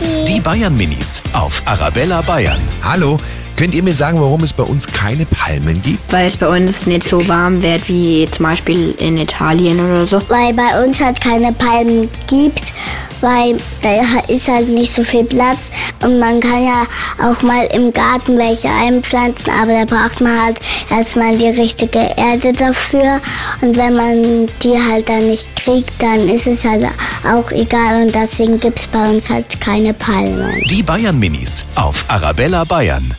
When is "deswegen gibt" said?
28.14-28.78